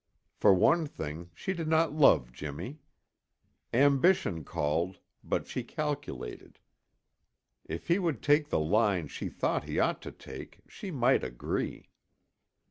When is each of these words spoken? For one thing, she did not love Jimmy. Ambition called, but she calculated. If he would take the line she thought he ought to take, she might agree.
For 0.33 0.51
one 0.51 0.87
thing, 0.87 1.29
she 1.35 1.53
did 1.53 1.67
not 1.67 1.93
love 1.93 2.31
Jimmy. 2.33 2.79
Ambition 3.71 4.43
called, 4.43 4.97
but 5.23 5.45
she 5.45 5.63
calculated. 5.63 6.57
If 7.65 7.87
he 7.87 7.99
would 7.99 8.23
take 8.23 8.49
the 8.49 8.57
line 8.59 9.09
she 9.09 9.29
thought 9.29 9.65
he 9.65 9.79
ought 9.79 10.01
to 10.01 10.11
take, 10.11 10.61
she 10.67 10.89
might 10.89 11.23
agree. 11.23 11.89